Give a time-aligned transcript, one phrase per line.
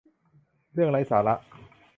[0.73, 1.35] เรื่องไร้สาระ